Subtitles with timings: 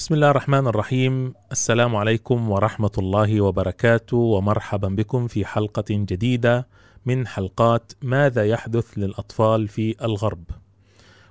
[0.00, 1.34] بسم الله الرحمن الرحيم.
[1.52, 6.68] السلام عليكم ورحمة الله وبركاته ومرحبا بكم في حلقة جديدة
[7.06, 10.44] من حلقات ماذا يحدث للأطفال في الغرب.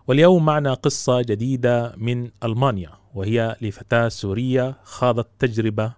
[0.07, 5.93] واليوم معنا قصة جديدة من ألمانيا وهي لفتاة سورية خاضت تجربة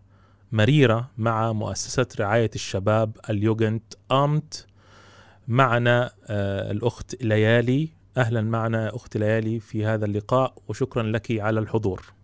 [0.51, 4.67] مريرة مع مؤسسة رعاية الشباب اليوجنت آمت.
[5.47, 7.89] معنا آه، الأخت ليالي.
[8.17, 12.20] أهلا معنا أخت ليالي في هذا اللقاء وشكرا لك على الحضور.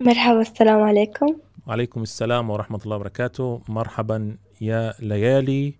[0.00, 1.36] مرحبا السلام عليكم.
[1.66, 3.62] وعليكم السلام ورحمة الله وبركاته.
[3.68, 5.74] مرحبا يا ليالي.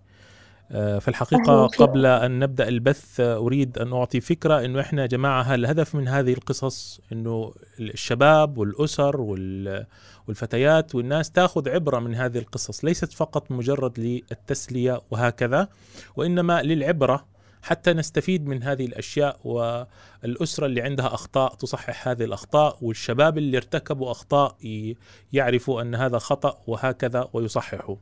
[0.72, 1.66] آه، في الحقيقة.
[1.66, 6.32] قبل أن نبدأ البث آه، أريد أن أعطي فكرة أنه إحنا جماعة الهدف من هذه
[6.32, 9.86] القصص أنه الشباب والأسر وال-
[10.28, 15.68] والفتيات والناس تأخذ عبرة من هذه القصص؟ ليست فقط مجرد للتسلية وهكذا
[16.16, 17.24] وإنما للعبرة
[17.62, 24.10] حتى نستفيد من هذه الأشياء والأسرة اللي عندها أخطاء تصحح هذه الأخطاء والشباب اللي ارتكبوا
[24.10, 24.96] أخطاء ي-
[25.32, 27.96] يعرفوا أن هذا خطأ وهكذا ويصححوا.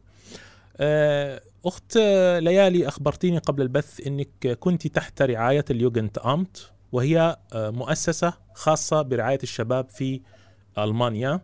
[0.77, 7.71] آه، أخت آه، ليالي أخبرتيني قبل البث أنك كنت تحت رعاية اليوجنت أمت وهي آه،
[7.71, 10.21] مؤسسة خاصة برعاية الشباب في
[10.79, 11.41] ألمانيا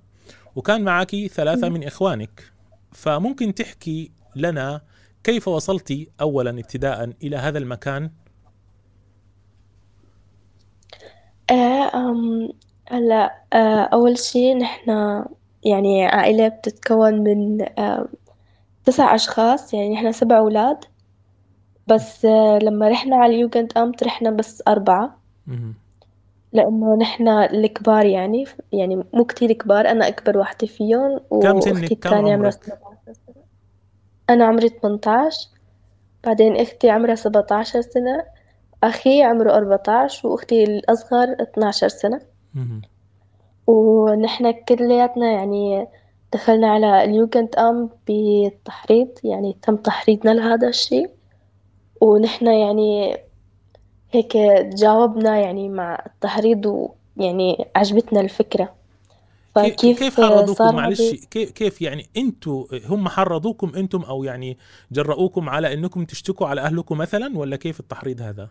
[0.56, 2.52] وكان معك ثلاثة من إخوانك.
[2.92, 4.80] فممكن تحكي لنا
[5.24, 8.10] كيف وصلتي أولا ابتداء إلى هذا المكان
[11.50, 12.48] آه
[12.88, 15.28] هلا آه أول شي نحنا
[15.64, 18.08] يعني عائلة بتتكون من آه
[18.84, 20.84] تسع أشخاص يعني نحنا سبع أولاد
[21.86, 22.24] بس
[22.62, 25.74] لما رحنا على اليوجند أمت رحنا بس أربعة مهم.
[26.52, 31.94] لأنه نحنا الكبار يعني يعني مو كتير كبار أنا أكبر واحدة فيهم كم سنك؟ وأختي
[31.94, 33.44] كم الثانية عمرها عمرك؟ 17 سنة
[34.30, 35.48] أنا عمري 18
[36.24, 38.24] بعدين أختي عمرها 17 سنة
[38.84, 42.20] أخي عمره 14 وأختي الأصغر 12 سنة.
[42.54, 42.82] مهم.
[43.66, 45.88] ونحن كلياتنا يعني
[46.32, 51.10] دخلنا على اليوجند أم بالتحريض يعني تم تحريضنا لهذا الشيء.
[52.00, 53.16] ونحن يعني
[54.10, 54.36] هيك
[54.76, 56.66] جاوبنا يعني مع التحريض
[57.16, 58.74] ويعني عجبتنا الفكرة.
[59.54, 64.58] كي- فكيف كيف حرضوكم؟ معلش كيف كيف يعني أنتوا هم حرضوكم أنتم أو يعني
[64.92, 68.50] جرؤوكم على انكم تشتكوا على اهلكم مثلا ولا كيف التحريض هذا؟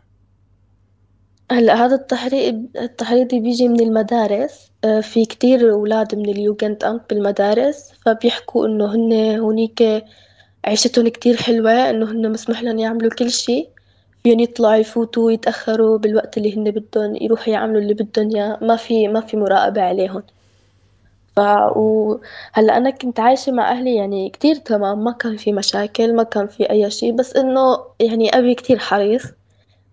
[1.51, 4.71] هلا هذا التحريض التحريض بيجي من المدارس.
[4.83, 10.05] آه، في كتير أولاد من اليوجند أمت بالمدارس فبيحكوا إنه هن هونيك
[10.65, 13.69] عيشتهم كتير حلوة إنه هن مسموح لهم يعملوا كل شي.
[14.23, 18.57] فيهم يطلعوا يفوتوا ويتأخروا بالوقت اللي هن بدهم يروحوا يعملوا اللي بدهم إياه.
[18.61, 20.23] ما في ما في مراقبة عليهم.
[21.35, 21.39] ف
[21.75, 26.47] وهلا أنا كنت عايشة مع أهلي يعني كتير تمام ما كان في مشاكل ما كان
[26.47, 29.23] في أي شي بس إنه يعني أبي كتير حريص.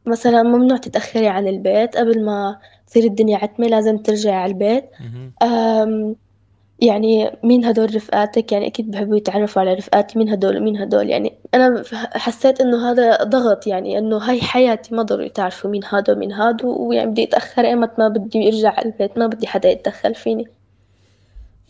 [0.06, 4.84] مثلا ممنوع تتأخري عن البيت قبل ما تصير الدنيا عتمة لازم ترجعي على البيت.
[5.00, 5.32] مهم.
[5.42, 6.16] أم
[6.80, 11.32] يعني مين هدول رفقاتك؟ يعني أكيد بحبوا يتعرفوا على رفقاتي مين هدول ومين هدول؟ يعني
[11.54, 16.12] أنا ف- حسيت إنه هذا ضغط يعني إنه هاي حياتي ما ضروري تعرفوا مين هذا
[16.12, 20.14] ومين هذا ويعني بدي أتأخر إيمت ما بدي أرجع على البيت ما بدي حدا يتدخل
[20.14, 20.48] فيني.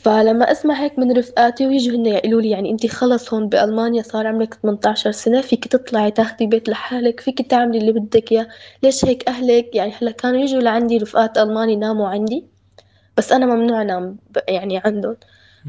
[0.01, 4.27] فلما أسمع هيك من رفقاتي ويجوا هن يقولوا لي يعني أنتي خلص هون بألمانيا صار
[4.27, 8.49] عمرك 18 سنة فيك تطلعي تاخدي بيت لحالك فيك تعملي اللي بدك إياه.
[8.83, 12.45] ليش هيك أهلك؟ يعني هلأ كانوا يجوا لعندي رفقات ألماني ناموا عندي
[13.17, 15.17] بس أنا ممنوع أنام ب- يعني عندهم.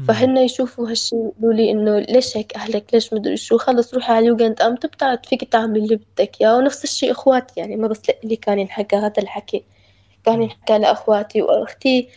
[0.08, 4.22] فهن يشوفوا هالشي يقولوا لي إنه ليش هيك أهلك؟ ليش مدري شو؟ خلص روحي على
[4.24, 6.56] اليوجند أمت بتعرف فيك تعملي اللي بدك إياه.
[6.56, 9.64] ونفس الشي إخواتي يعني ما بس لإلي كان ينحكى هذا الحكي
[10.24, 10.42] كان.
[10.42, 12.08] ينحكى لأخواتي وأختي.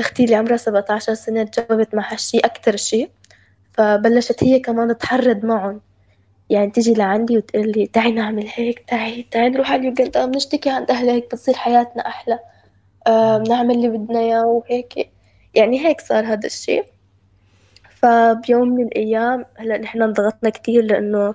[0.00, 3.08] أختي اللي عمرها 17 سنة تجاوبت مع هالشي أكتر شي
[3.72, 5.80] فبلشت هي كمان تحرض معهم.
[6.50, 10.70] يعني تيجي لعندي وتقول لي تعي نعمل هيك تعي تعي نروح على اليوجند أم نشتكي
[10.70, 12.38] عند أهلك بتصير حياتنا أحلى
[13.06, 13.38] آه،.
[13.38, 15.10] بنعمل اللي بدنا إياه وهيك.
[15.54, 16.82] يعني هيك صار هذا الشي.
[17.90, 21.34] فبيوم من الأيام هلأ نحن انضغطنا كتير لأنه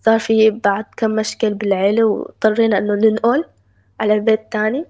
[0.00, 3.44] صار في بعد كم مشكل بالعيلة واضطرينا إنه ننقل
[4.00, 4.84] على بيت تاني.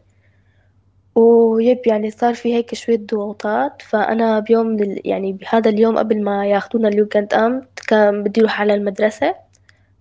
[1.15, 3.83] ويب يعني صار في هيك شوية ضغوطات.
[3.83, 5.01] فأنا بيوم من ال...
[5.05, 9.35] يعني بهذا اليوم قبل ما ياخدونا اليوجند أمت كان بدي أروح على المدرسة.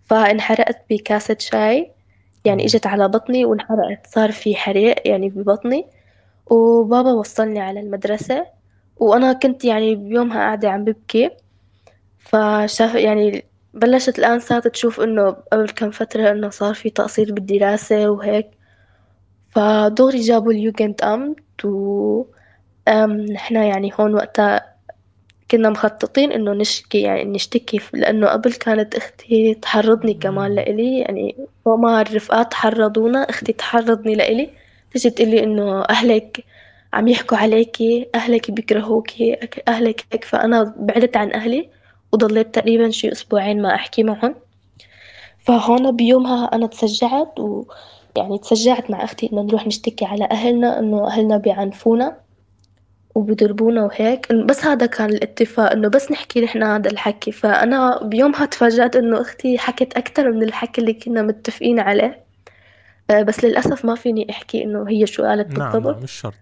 [0.06, 1.92] فانحرقت بكاسة شاي.
[2.45, 2.65] يعني.
[2.65, 4.07] إجت على بطني وانحرقت.
[4.07, 5.88] صار في حريق يعني ببطني.
[6.48, 8.45] وبابا وصلني على المدرسة.
[8.98, 11.30] وأنا كنت يعني بيومها قاعدة عم ببكي.
[12.19, 18.09] فشاف يعني بلشت الآن صارت تشوف إنه قبل كم فترة إنه صار في تقصير بالدراسة
[18.12, 18.48] وهيك.
[19.55, 22.25] فدغري جابوا اليوجند أمت و
[22.88, 24.73] أم نحنا يعني هون وقتها
[25.51, 30.55] كنا مخططين إنه نشكي يعني نشتكي لأنه قبل كانت أختي تحرضني كمان.
[30.55, 31.35] لإلي يعني
[31.65, 34.50] فوق ما الرفقات حرضونا أختي تحرضني لإلي.
[34.91, 36.45] تيجي تقلي إنه أهلك
[36.94, 40.25] عم يحكوا عليكي أهلك بيكرهوكي أهلك هيك.
[40.25, 41.69] فأنا بعدت عن أهلي
[42.11, 44.35] وضليت تقريبا شي أسبوعين ما أحكي معهم.
[45.39, 47.39] فهون بيومها أنا تسجعت
[48.18, 52.18] ويعني تسجعت مع أختي إنه نروح نشتكي على أهلنا إنه أهلنا بيعنفونا
[53.15, 54.33] وبيضربونا وهيك.
[54.33, 57.31] بس هذا كان الاتفاق إنه بس نحكي نحن هذا الحكي.
[57.31, 62.24] فأنا بيومها تفاجأت إنه أختي حكت أكتر من الحكي اللي كنا متفقين عليه.
[63.10, 65.95] آه، بس للأسف ما فيني أحكي إنه هي شو قالت نعم بالضبط.
[65.95, 66.33] نعم مش شرط.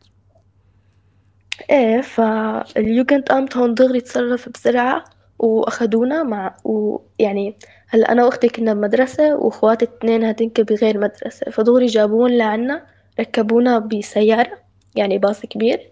[1.70, 5.04] إيه فاليوجنت أمت هون دغري تصرف بسرعة.
[5.42, 7.56] وأخدونا مع ويعني
[7.88, 12.86] هلأ أنا وأختي كنا بمدرسة وأخواتي التنين هادينك بغير مدرسة فدغري جابون لعنا
[13.20, 14.58] ركبونا بسيارة
[14.96, 15.92] يعني باص كبير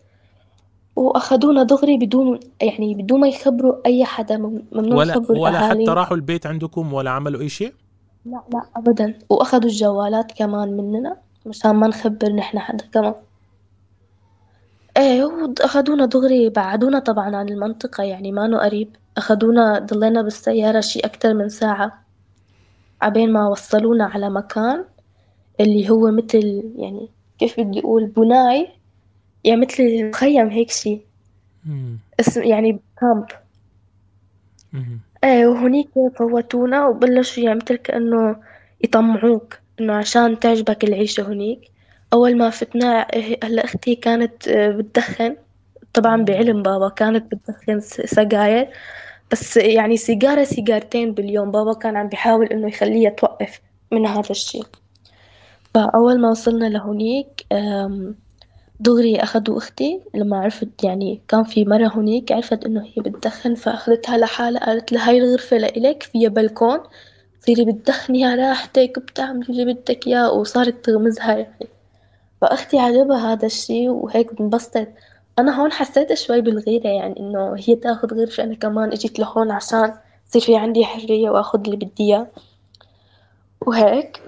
[0.96, 5.84] وأخدونا دغري بدون يعني بدون ما يخبروا أي حدا ممنوع ولا يخبروا ولا الأهالي.
[5.84, 7.74] حتى راحوا البيت عندكم ولا عملوا أي شيء؟
[8.26, 9.14] لا لا أبدا.
[9.30, 13.14] وأخدوا الجوالات كمان مننا مشان ما نخبر نحن حدا كمان.
[14.98, 18.96] إيه وأخدونا دغري بعدونا طبعا عن المنطقة يعني ما قريب.
[19.20, 22.04] أخدونا ضلينا بالسيارة شي أكتر من ساعة.
[23.02, 24.86] عبين ما وصلونا على مكان
[25.60, 28.68] اللي هو مثل يعني كيف بدي أقول بناي
[29.44, 31.02] يعني مثل مخيم هيك شي.
[32.20, 33.26] اسم يعني كامب.
[35.24, 38.36] إيه وهنيك فوتونا وبلشوا يعني مثل كأنه
[38.84, 41.72] يطمعوك إنه عشان تعجبك العيشة هنيك.
[42.14, 45.36] أول ما فتنا إيه، هلأ أختي كانت آه، بتدخن.
[45.94, 48.68] طبعا بعلم بابا كانت بتدخن سجاير
[49.32, 53.62] بس يعني سيجارة سيجارتين باليوم بابا كان عم بيحاول إنه يخليها توقف
[53.92, 54.60] من هذا الشي
[55.74, 57.46] فأول ما وصلنا لهونيك
[58.80, 64.18] دغري أخدوا أختي لما عرفت يعني كان في مرة هونيك عرفت إنه هي بتدخن فأخذتها
[64.18, 66.80] لحالها قالت لها هاي الغرفة لإلك فيها بلكون
[67.42, 70.32] تصيري بتدخني على راحتك وبتعملي اللي بدك إياه.
[70.34, 71.68] وصارت تغمزها يعني.
[72.42, 74.90] فأختي عجبها هذا الشي وهيك انبسطت.
[75.40, 79.94] أنا هون حسيت شوي بالغيرة يعني إنه هي تاخد غرفة أنا كمان إجيت لهون عشان
[80.28, 82.28] يصير في عندي حرية وآخد اللي بدي إياه.
[83.62, 84.22] وهيك.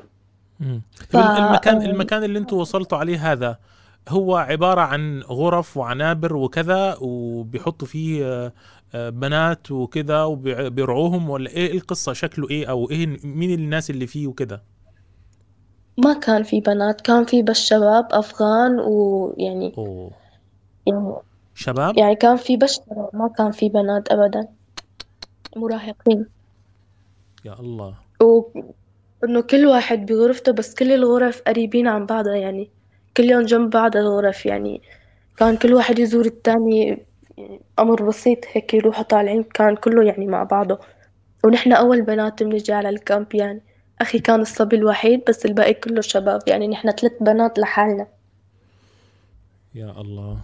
[1.09, 3.57] ف المكان المكان اللي أنتم وصلتوا عليه هذا
[4.09, 8.53] هو عبارة عن غرف وعنابر وكذا وبيحطوا فيه آه،
[8.95, 14.27] آه، بنات وكذا وبيرعوهم ولا إيه القصة؟ شكله إيه؟ أو إيه مين الناس اللي فيه
[14.27, 14.61] وكذا؟
[15.97, 20.11] ما كان في بنات كان في بس شباب أفغان ويعني أوه.
[20.87, 21.13] يعني
[21.55, 24.47] شباب؟ يعني كان في بس شباب ما كان في بنات أبدا.
[25.55, 26.25] مراهقين.
[27.45, 27.95] يا الله.
[29.23, 32.69] وإنه كل واحد بغرفته بس كل الغرف قريبين عن بعضها يعني.
[33.17, 34.81] كلهم جنب بعض الغرف يعني.
[35.37, 37.05] كان كل واحد يزور التاني
[37.79, 40.79] أمر بسيط هيك يروحوا طالعين كان كله يعني مع بعضه.
[41.43, 43.61] ونحن أول بنات بنجي على الكامب يعني.
[44.01, 46.67] أخي كان الصبي الوحيد بس الباقي كله شباب يعني.
[46.67, 48.07] نحن ثلاث بنات لحالنا.
[49.75, 50.37] يا الله.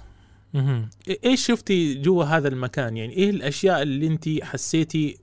[0.56, 5.18] إيه- إيش شفتي جوا هذا المكان؟ يعني إيه الأشياء اللي أنت حسيتي؟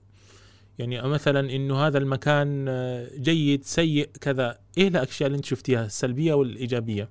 [0.79, 4.57] يعني مثلا إنه هذا المكان آه، جيد سيء كذا.
[4.77, 7.09] إيه الأشياء اللي أنت شفتيها؟ السلبية والإيجابية؟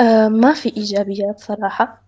[0.00, 2.02] آه ما في إيجابيات صراحة.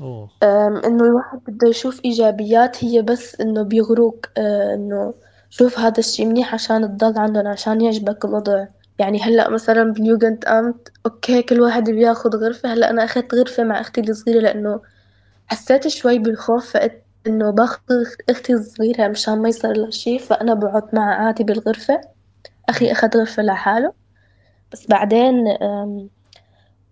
[0.00, 0.30] أوه.
[0.42, 5.14] آم، إنه الواحد بده يشوف إيجابيات هي بس إنه بيغروك آه إنه
[5.50, 8.66] شوف هذا الشي منيح عشان تضل عندهم عشان يعجبك الوضع.
[8.98, 12.72] يعني هلأ مثلا بال Jugendamt okay كل واحد بياخد غرفة.
[12.74, 14.80] هلأ أنا أخذت غرفة مع أختي الصغيرة لأنه
[15.48, 17.80] حسيت شوي بالخوف فقلت إنه باخذ
[18.30, 20.18] أختي الصغيرة مشان ما يصير لها شي.
[20.18, 22.00] فأنا بقعد معها عادي بالغرفة.
[22.68, 23.92] أخي أخذ غرفة لحاله.
[24.72, 26.10] بس بعدين آم،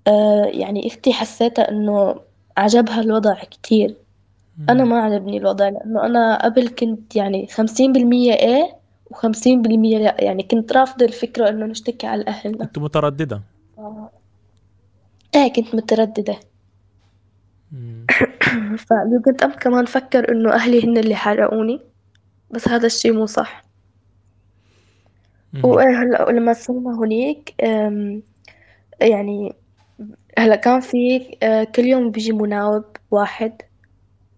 [0.07, 2.21] آه يعني أختي حسيتها إنه
[2.57, 3.97] عجبها الوضع كتير.
[4.71, 8.82] أنا ما عجبني الوضع لأنه أنا قبل كنت يعني خمسين بالمية إيه
[9.13, 13.43] وخمسين بالمية لأ يعني كنت رافضة الفكرة إنه نشتكي على أهلنا كنت مترددة؟
[15.35, 16.37] إيه كنت مترددة.
[18.87, 21.81] فاليوجنت أم كمان فكر إنه أهلي هن اللي حرقوني
[22.51, 23.63] بس هذا الشي مو صح.
[25.65, 27.55] وإيه هلأ لما وصلنا هونيك
[29.01, 29.55] يعني
[30.39, 33.63] هلأ كان في آه، كل يوم بيجي مناوب واحد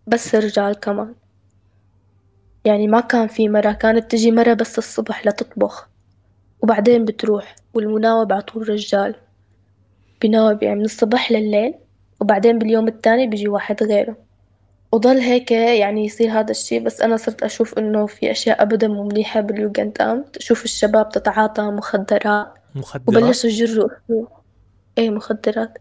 [0.07, 1.15] بس رجال كمان.
[2.65, 5.89] يعني ما كان في مرة كانت تجي مرة بس الصبح لتطبخ
[6.63, 9.15] وبعدين بتروح والمناوب على طول رجال.
[10.21, 11.75] بيناوب يعني من الصبح لليل
[12.21, 14.17] وبعدين باليوم التاني بيجي واحد غيره.
[14.93, 19.05] وضل هيك يعني يصير هذا الشي بس أنا صرت أشوف إنه في أشياء أبدا مو
[19.05, 22.55] منيحة باليوجنت أمت أشوف الشباب تتعاطى مخدرات.
[22.75, 23.89] مخدرات؟ وبلشوا يجروا
[24.99, 25.79] إيه مخدرات.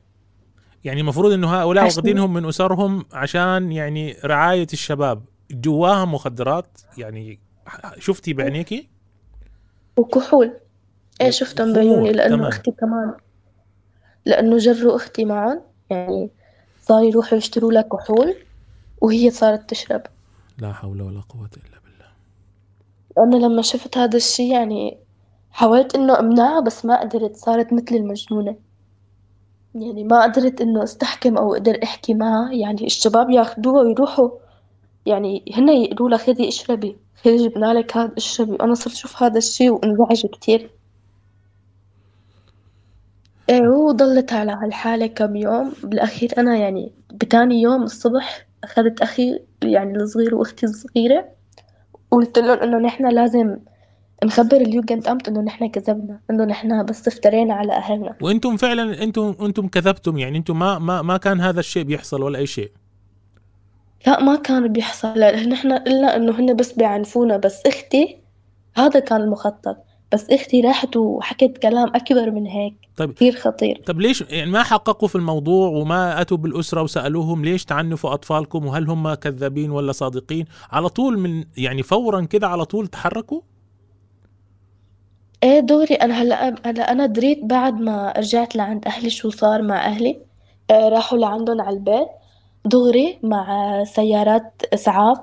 [0.84, 5.22] يعني المفروض إنه هؤلاء واخدينهم من أسرهم عشان يعني رعاية الشباب.
[5.54, 7.40] جواها مخدرات يعني
[8.00, 8.90] شفتي بعينيكي؟
[9.98, 10.54] وكحول.
[11.22, 12.48] إيه شفتهم بعيوني لأنه تمام.
[12.48, 13.14] أختي كمان.
[14.26, 16.30] لأنه جروا أختي معهم يعني
[16.82, 18.36] صار يروحوا يشتروا لها كحول
[19.02, 20.02] وهي صارت تشرب.
[20.58, 22.08] لا حول ولا قوة إلا بالله.
[23.18, 24.98] أنا لما شفت هذا الشي يعني
[25.52, 28.56] حاولت إنه أمنعها بس ما قدرت صارت مثل المجنونة.
[29.76, 32.52] يعني ما قدرت إنه أستحكم أو أقدر أحكي معها.
[32.54, 34.30] يعني الشباب ياخدوها ويروحوا
[35.06, 39.38] يعني هن يقولوا لها خذي اشربي خذي جبنا لك هذا اشربي أنا صرت أشوف هذا
[39.38, 40.70] الشي وانزعج كتير.
[43.50, 45.74] إيه وضلت على هالحالة كم يوم.
[45.84, 51.26] بالأخير أنا يعني بتاني يوم الصبح أخذت أخي يعني الصغير وأختي الصغيرة
[52.12, 53.58] وقلت لهم إنه نحنا لازم
[54.24, 58.16] نخبر اليوجنت أمت إنه نحنا كذبنا إنه نحنا بس افترينا على أهلنا.
[58.22, 62.40] وأنتم فعلا أنتم أنتم كذبتم يعني أنتم ما ما ما كان هذا الشيء بيحصل ولا
[62.40, 62.72] أي شيء.
[64.08, 65.20] لا ما كان بيحصل.
[65.20, 67.38] لا نحنا قلنا إنه هن بس بيعنفونا.
[67.38, 68.18] بس أختي
[68.76, 69.78] هذا كان المخطط.
[70.12, 72.74] بس أختي راحت وحكت كلام أكبر من هيك.
[72.98, 73.12] طيب.
[73.14, 73.82] كثير خطير.
[73.86, 78.90] طب ليش يعني ما حققوا في الموضوع وما أتوا بالأسرة وسألوهم ليش تعنفوا أطفالكم وهل
[78.90, 83.42] هم كذابين ولا صادقين؟ على طول من يعني فورا كده على طول تحركوا؟
[85.44, 89.86] إيه دغري أنا هلأ هلأ أنا دريت بعد ما رجعت لعند أهلي شو صار مع
[89.86, 90.22] أهلي.
[90.72, 92.08] آه راحوا لعندهم على البيت.
[92.66, 95.20] دغري مع سيارات إسعاف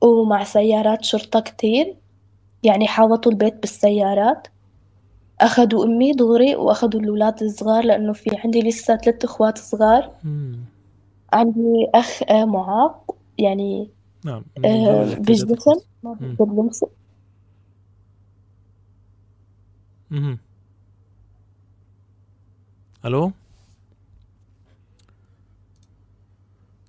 [0.00, 1.96] ومع سيارات شرطة كتير
[2.62, 4.48] يعني حاوطوا البيت بالسيارات
[5.40, 10.58] أخدوا أمي دغري وأخدوا الأولاد الصغار لأنه في عندي لسه ثلاث إخوات صغار مم.
[11.32, 13.88] عندي أخ آه، معاق يعني
[14.24, 15.16] نعم آه،.
[16.02, 16.36] ما مم.
[16.38, 16.88] بيقدر يمسك
[20.10, 20.38] مهم.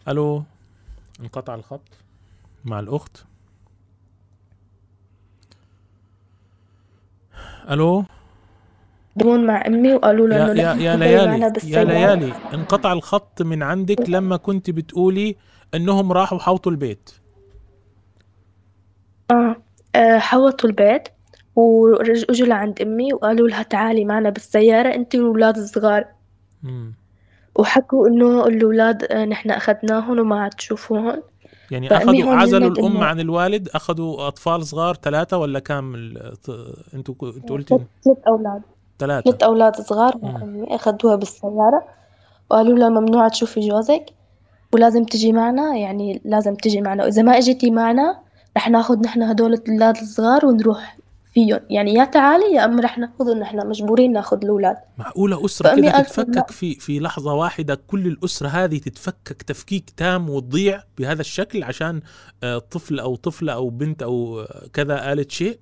[0.07, 0.43] ألو؟
[1.19, 1.81] انقطع الخط.
[2.65, 3.25] مع الأخت.
[7.69, 8.05] ألو؟
[9.15, 14.09] بدون مع أمي وقالوا له يا يا يا ليالي يا ليالي انقطع الخط من عندك
[14.09, 15.35] لما كنت بتقولي
[15.73, 17.09] إنهم راحوا حوطوا البيت.
[19.31, 19.55] آه
[19.95, 21.07] آه، حوطوا البيت
[21.55, 26.05] ورجعوا لعند أمي وقالوا لها تعالي معنا بالسيارة أنت والأولاد الصغار.
[26.63, 26.93] مم.
[27.61, 31.21] وحكوا إنه الأولاد آه، نحن أخذناهم وما عاد تشوفوهم
[31.71, 36.55] يعني أخذوا عزلوا الأم إنه عن الوالد أخذوا أطفال صغار ثلاثة ولا كامل أنتوا
[36.93, 38.61] أنتوا قلتي؟ ثلاث أولاد.
[38.99, 39.31] ثلاثة.
[39.31, 40.15] ثلاث أولاد صغار.
[40.23, 41.83] أمي أخذوها بالسيارة
[42.49, 44.05] وقالوا لها ممنوع تشوفي جوزك
[44.73, 47.03] ولازم تجي معنا يعني لازم تجي معنا.
[47.03, 48.19] وإذا ما إجيتي معنا
[48.57, 50.97] رح ناخد نحن هدول الأولاد الصغار ونروح
[51.31, 51.59] فيهم.
[51.69, 54.77] يعني يا تعالي يا أما رح ناخذهم نحن مجبورين ناخد الأولاد.
[54.97, 60.29] معقولة أسرة فأمي كده تتفكك في في لحظة واحدة كل الأسرة هذه تتفكك تفكيك تام
[60.29, 62.01] وتضيع بهذا الشكل عشان
[62.43, 65.59] آه، طفل أو طفلة أو بنت أو آه، كذا قالت شيء؟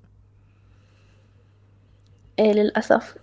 [2.38, 3.14] إيه للأسف.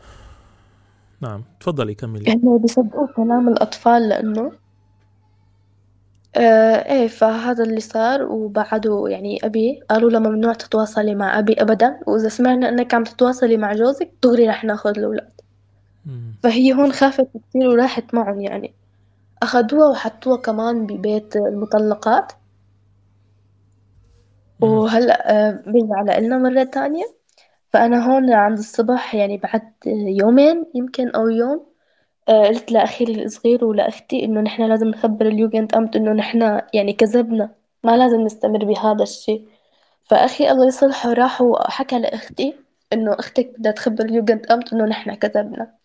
[1.21, 2.31] نعم تفضلي كملي.
[2.31, 4.51] هن بيصدقوا كلام الأطفال لأنه
[6.37, 11.99] آه إيه فهذا اللي صار وبعدوا يعني أبي قالوا له ممنوع تتواصلي مع أبي أبدا
[12.07, 15.41] وإذا سمعنا إنك عم تتواصلي مع جوزك دغري رح ناخد الأولاد.
[16.43, 18.73] فهي هون خافت كتير وراحت معهم يعني
[19.43, 22.33] أخدوها وحطوها كمان ببيت المطلقات.
[24.61, 27.03] وهلأ آه، بيجي على إلنا مرة تانية
[27.73, 31.65] فأنا هون عند الصبح يعني بعد يومين يمكن أو يوم
[32.29, 37.55] آه، قلت لأخي الصغير ولأختي إنه نحنا لازم نخبر اليوجنت أمت إنه نحنا يعني كذبنا.
[37.83, 39.47] ما لازم نستمر بهذا الشيء.
[40.03, 42.55] فأخي الله يصلحه راح وحكى لأختي
[42.93, 45.77] إنه أختك بدها تخبر اليوجنت أمت إنه نحنا كذبنا.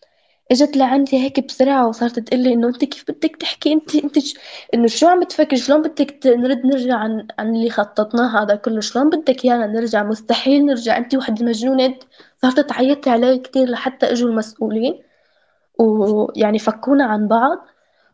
[0.52, 4.34] إجت لعندي هيك بسرعة وصارت تقلي إنه أنت كيف بدك تحكي؟ أنت أنت ش...
[4.74, 9.10] إنه شو عم تفكر؟ شلون بدك نرد نرجع عن عن اللي خططناه هذا كله؟ شلون
[9.10, 10.96] بدك يانا نرجع؟ مستحيل نرجع.
[10.96, 11.94] أنت وحدة مجنونة
[12.42, 15.02] صارت تعيط علي كتير لحتى أجوا المسؤولين.
[15.78, 17.58] ويعني فكونا عن بعض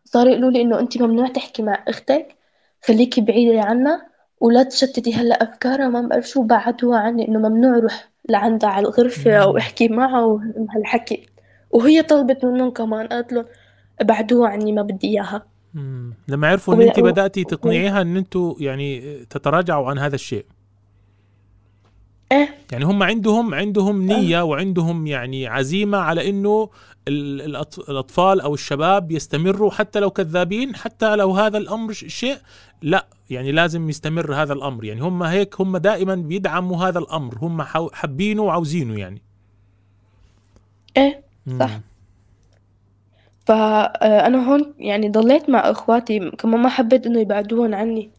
[0.05, 2.37] صاروا يقولوا لي إنه انت ممنوع تحكي مع أختك
[2.87, 4.07] خليكي بعيدة عنا
[4.41, 9.37] ولا تشتتي هلأ أفكارها ما بعرف شو بعدوها عني إنه ممنوع أروح لعندها على الغرفة
[9.37, 9.59] أو.
[9.59, 11.27] أحكي معها وهالحكي
[11.71, 13.45] وهي طلبت منهم كمان قالت لهم
[14.01, 15.47] ابعدوها عني ما بدي إياها.
[16.29, 20.45] لما عرفوا إن انت بداتي تقنعيها إن أنتوا يعني تتراجعوا عن هذا الشيء
[22.33, 24.21] إيه يعني هم عندهم عندهم آه.
[24.21, 26.69] نية وعندهم يعني عزيمة على إنه
[27.09, 32.37] الأطفال أو الشباب يستمروا حتى لو كذابين حتى لو هذا الأمر شيء
[32.83, 34.85] لا يعني لازم يستمر هذا الأمر.
[34.85, 37.39] يعني هم هيك هم دائما بيدعموا هذا الأمر.
[37.39, 37.63] هم
[37.93, 39.23] حابينه وعاوزينه يعني.
[40.97, 41.59] إيه مم.
[41.59, 41.81] صح
[43.47, 48.11] فأنا هون يعني ضليت مع إخواتي كمان ما حبيت إنه يبعدوهم عني.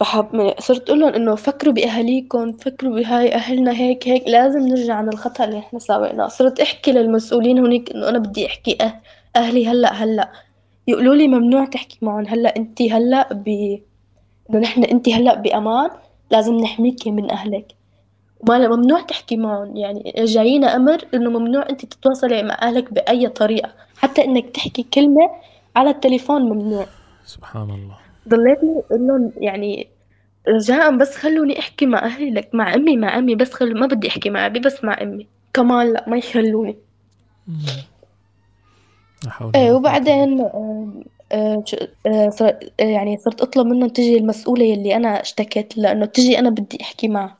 [0.00, 5.08] فحب صرت أقول لهم إنه فكروا بأهاليكم فكروا بهاي أهلنا هيك هيك لازم نرجع عن
[5.08, 6.28] الخطأ اللي إحنا سويناه.
[6.28, 9.00] صرت أحكي للمسؤولين هونيك إنه أنا بدي أحكي أه
[9.36, 10.32] أهلي هلأ هلأ.
[10.86, 12.26] يقولوا لي ممنوع تحكي معهم.
[12.26, 13.48] هلأ أنتِ هلأ ب
[14.50, 15.90] إنه نحن أنتِ هلأ بأمان
[16.30, 17.72] لازم نحميكي من أهلك.
[18.48, 19.76] ما ممنوع تحكي معهم.
[19.76, 23.72] يعني جايينا أمر إنه ممنوع أنت تتواصلي مع أهلك بأي طريقة.
[23.96, 25.30] حتى إنك تحكي كلمة
[25.76, 26.86] على التليفون ممنوع.
[27.24, 28.05] سبحان الله.
[28.28, 29.88] ضليتني لهم يعني
[30.48, 34.08] رجاء بس خلوني أحكي مع أهلي لك مع أمي مع أمي بس خلو ما بدي
[34.08, 35.26] أحكي مع أبي بس مع أمي.
[35.54, 36.76] كمان لا ما يخلوني.
[39.54, 41.02] إيه وبعدين آه،
[41.32, 41.64] آه،
[42.06, 47.08] آه، يعني صرت أطلب منهم تجي المسؤولة يلي أنا اشتكيت لأنه تجي أنا بدي أحكي
[47.08, 47.38] معها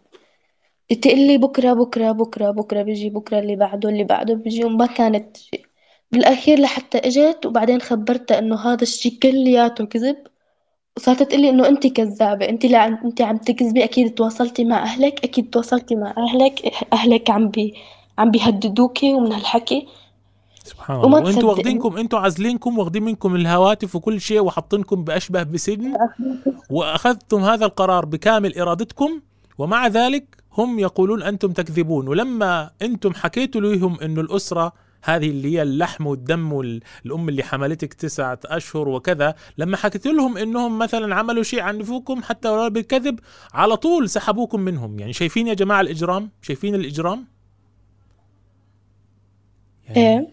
[1.03, 5.37] تقول لي بكرة بكرة بكرة بكرة بيجي بكرة اللي بعده اللي بعده بيجي وما كانت
[5.37, 5.67] تجي
[6.13, 10.17] بالأخير لحتى اجت وبعدين خبرتها إنه هذا الشيء كلياته كذب.
[10.97, 15.25] وصارت تقول لي إنه انت كذابة انت لا انت عم تكذبي أكيد تواصلتي مع أهلك
[15.25, 17.75] أكيد تواصلتي مع أهلك أهلك عم بي
[18.19, 19.87] عم بيهددوكي ومن هالحكي.
[20.65, 21.23] سبحان الله.
[21.23, 25.97] وأنتم واخدينكم أنتم عازلينكم واخدين منكم الهواتف وكل شيء وحاطينكم بأشبه بسجن.
[26.71, 29.21] وأخذتم هذا القرار بكامل إرادتكم
[29.59, 32.09] ومع ذلك هم يقولون أنتم تكذبون.
[32.09, 34.73] ولما أنتم حكيتوا لهم إنه الأسرة
[35.07, 39.35] هذه اللي هي اللحم والدم والام اللي حملتك تسعة أشهر وكذا.
[39.59, 43.21] لما حكيت لهم إنهم مثلا عملوا شيء عنفوكم حتى ولو بالكذب
[43.53, 44.99] على طول سحبوكم منهم.
[44.99, 47.27] يعني شايفين يا جماعة الإجرام؟ شايفين الإجرام؟
[49.89, 50.29] يعني إيه.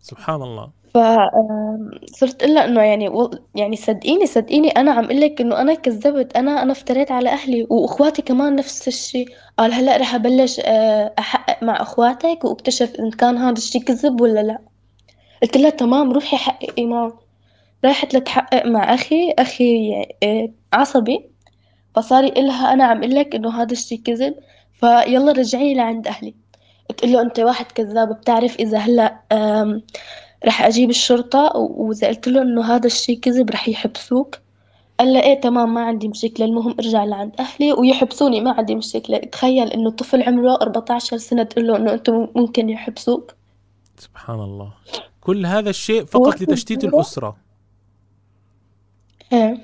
[0.00, 0.81] سبحان الله.
[0.94, 3.10] فصرت أقول إنه يعني
[3.54, 7.66] يعني صدقيني صدقيني أنا عم أقول لك إنه أنا كذبت أنا أنا افتريت على أهلي
[7.70, 13.36] وأخواتي كمان نفس الشيء قال هلأ رح أبلش آه، أحقق مع أخواتك وأكتشف إن كان
[13.38, 14.58] هذا الشيء كذب ولا لأ.
[15.42, 17.20] قلت لها تمام روحي حققي معه
[17.84, 21.30] راحت لتحقق مع أخي أخي آه، عصبي.
[21.94, 24.34] فصار يقول لها أنا عم أقول لك إنه هذا الشيء كذب
[24.72, 26.34] فيلا رجعي لعند أهلي.
[26.96, 29.18] تقول له أنت واحد كذاب بتعرف إذا هلأ
[30.46, 34.38] رح أجيب الشرطة وإذا قلت له إنه هذا الشي كذب رح يحبسوك.
[35.00, 39.18] قال له إيه تمام ما عندي مشكلة المهم ارجع لعند أهلي ويحبسوني ما عندي مشكلة.
[39.18, 43.34] تخيل إنه طفل عمره 14 سنة تقول له إنه أنتم ممكن يحبسوك.
[43.98, 44.72] سبحان الله.
[45.20, 47.36] كل هذا الشيء فقط لتشتيت الأسرة.
[49.32, 49.58] إيه.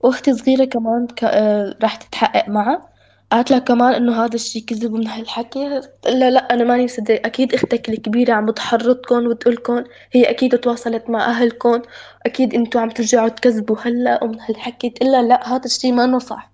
[0.00, 1.24] وأختي صغيرة كمان ك...
[1.24, 2.89] آه، راح تتحقق معها
[3.30, 7.54] قالت لها كمان إنه هذا الشي كذب من هالحكي لا لا أنا ماني مصدق أكيد
[7.54, 11.82] أختك الكبيرة عم بتحرضكم وتقولكم هي أكيد تواصلت مع اهلكم
[12.26, 16.50] أكيد أنتوا عم ترجعوا تكذبوا هلا ومن هالحكي تقول لا هذا الشي ما صح.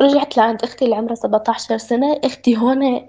[0.00, 2.20] رجعت لعند أختي اللي عمرها 17 سنة.
[2.24, 3.08] أختي هون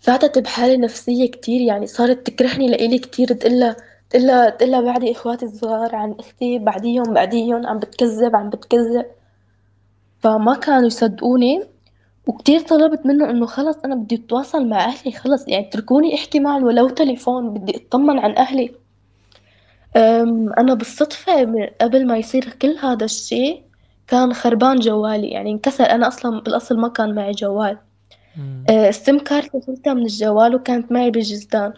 [0.00, 1.60] فاتت بحالة نفسية كتير.
[1.60, 3.28] يعني صارت تكرهني لإلي كتير.
[3.32, 3.76] تقلها
[4.10, 6.58] تقلها تقلها بعدي إخواتي الصغار عن أختي.
[6.58, 7.66] بعديهم بعديهم.
[7.66, 9.06] عم بتكذب عم بتكذب.
[10.20, 11.64] فما كانوا يصدقوني.
[12.26, 16.64] وكتير طلبت منه إنه خلص أنا بدي أتواصل مع أهلي خلص يعني اتركوني أحكي معهم
[16.64, 18.74] ولو تليفون بدي أطمن عن أهلي.
[20.58, 21.42] أنا بالصدفة
[21.80, 23.62] قبل ما يصير كل هذا الشي
[24.08, 25.84] كان خربان جوالي يعني انكسر.
[25.84, 27.78] أنا أصلا بالأصل ما كان معي جوال.
[28.70, 31.72] أه، ال SIM card شلتها من الجوال وكانت معي بالجزدان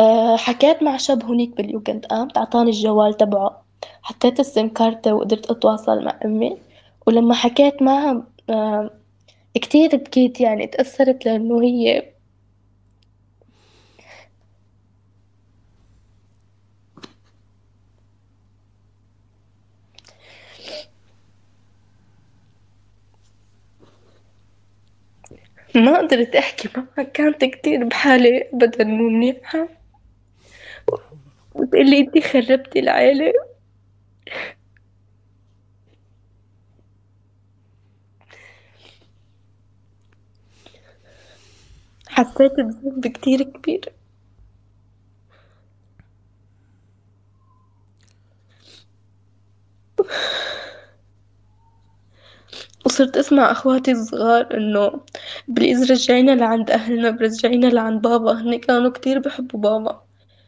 [0.00, 3.62] أه، حكيت مع شاب هونيك بال Jugendamt أعطاني الجوال تبعه.
[4.02, 6.56] حطيت ال SIM card وقدرت أتواصل مع أمي.
[7.06, 8.22] ولما حكيت معها
[9.54, 12.12] كتير بكيت يعني تأثرت لأنه هي
[25.74, 29.68] ما قدرت أحكي معها كانت كتير بحالة أبدا مو منيحة.
[31.54, 33.32] وتقلي انتي خربتي العيلة.
[42.18, 43.92] حسيت بذنب كتير كبير.
[52.86, 55.00] وصرت أسمع أخواتي الصغار إنه
[55.48, 58.32] بليز رجعينا لعند أهلنا برجعينا لعند بابا.
[58.32, 60.02] هن كانوا كتير بحبوا بابا.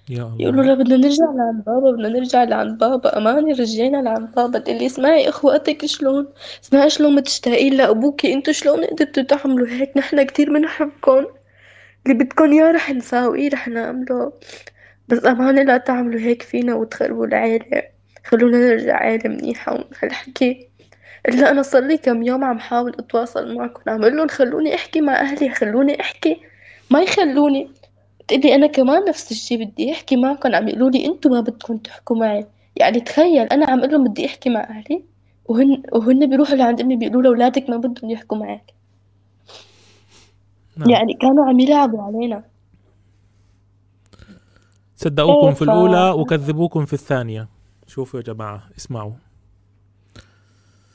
[0.09, 0.37] يا الله.
[0.39, 3.19] يقولوا له بدنا نرجع لعند بابا بدنا نرجع لعند بابا.
[3.19, 4.59] أماني رجعينا لعند بابا.
[4.59, 6.29] تقلي اسمعي أخواتك شلون؟
[6.65, 8.33] اسمعي شلون متشتاقين لأبوكي.
[8.35, 11.27] انتو شلون قدرتوا تعملوا هيك؟ نحنا كتير بنحبكم.
[12.07, 14.33] اللي بدكن إياه رح نساويه رح نعمله.
[15.09, 17.83] بس أمانة لا تعملوا هيك فينا وتخربوا العيلة.
[18.25, 20.69] خلونا نرجع عيلة منيحة وهالحكي
[21.29, 23.91] إلا أنا صار لي كم يوم عم حاول أتواصل معكم.
[23.91, 26.41] عم لهم خلوني أحكي مع أهلي خلوني أحكي.
[26.91, 27.71] ما يخلوني.
[28.29, 30.55] تقلي أنا كمان نفس الشي بدي أحكي معكم.
[30.55, 32.47] عم يقولوا لي ما بدكم تحكوا معي.
[32.77, 35.05] يعني تخيل أنا عم لهم بدي أحكي مع أهلي
[35.45, 38.80] وهن وهن بيروحوا لعند أمي بيقولوا لأولادك ما بدهم يحكوا معك.
[40.81, 40.91] نعم.
[40.91, 42.45] يعني كانوا عم يلعبوا علينا
[44.97, 47.49] صدقوكم إيه، في ف- الأولى وكذبوكم في الثانية
[47.87, 49.13] شوفوا يا جماعة اسمعوا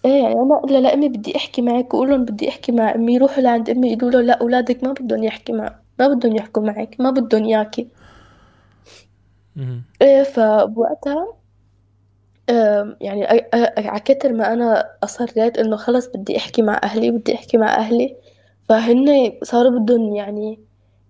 [0.05, 3.43] إيه يعني أنا لها لامي بدي أحكي معك واقول لهم بدي أحكي مع أمي يروحوا
[3.43, 7.09] لعند أمي يقولوا له لا أولادك ما بدهم يحكي مع ما بدهم يحكوا معك ما
[7.11, 7.87] بدهم اياكي
[9.55, 9.81] مم.
[10.01, 11.35] إيه فبوقتها
[13.01, 13.25] يعني
[13.77, 18.15] على كتر ما أنا أصريت إنه خلص بدي أحكي مع أهلي بدي أحكي مع أهلي
[18.69, 20.59] فهن صاروا بدهم يعني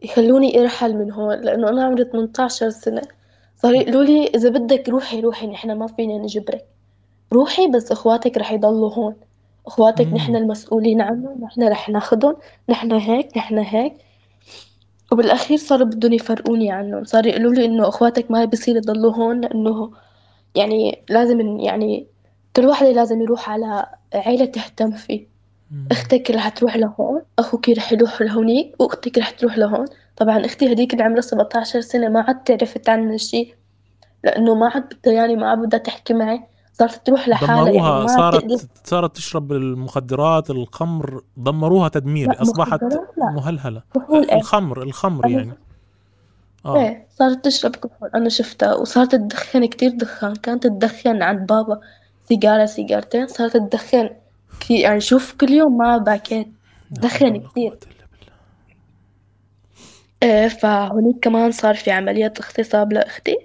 [0.04, 3.02] يخلوني أرحل من هون لأنه أنا عمري 18 سنة.
[3.58, 6.66] صاروا يقولوا لي إذا بدك روحي روحي نحن ما فينا نجبرك
[7.34, 9.16] روحي بس أخواتك رح يضلوا هون.
[9.68, 10.08] أخواتك.
[10.14, 12.36] نحن المسؤولين عنهم نحن رح ناخدهم
[12.70, 13.94] نحن هيك نحن هيك.
[15.12, 17.04] وبالأخير صاروا بدهم يفرقوني عنهم.
[17.04, 19.92] صاروا يقولوا لي إنه أخواتك ما بصير يضلوا هون لأنه
[20.56, 22.08] يعني لازم يعني
[22.56, 25.35] كل واحد لازم يروح على عيلة تهتم فيه.
[25.92, 29.86] أختك رح تروح لهون أخوك رح يروح لهونيك واختك رح تروح لهون.
[30.18, 33.56] طبعا أختي هديك اللي عمرها 17 سنة ما عاد تعرفت عني شيء
[34.24, 36.44] لأنه ما عاد بدها يعني ما عاد بدها تحكي معي.
[36.74, 38.58] صارت تروح لحالها يعني دمروها عاد تقدر.
[38.58, 42.80] صارت صارت تشرب المخدرات الخمر دمروها تدمير أصبحت
[43.18, 43.82] مهلهلة.
[44.14, 44.36] إيه.
[44.36, 45.54] الخمر الخمر يعني.
[46.66, 46.78] آه.
[46.78, 48.10] إيه صارت تشرب كحول.
[48.16, 50.36] أنا شفتها وصارت تدخن كتير دخان.
[50.36, 51.80] كانت تدخن عند بابا
[52.30, 54.10] سيجارة سيجارتين صارت تدخن.
[54.60, 56.48] كتير يعني شوف كل يوم معها باكيت.
[56.92, 57.78] دخن بالله.
[60.24, 63.38] إيه فهونيك كمان صار في عملية اغتصاب لأختي.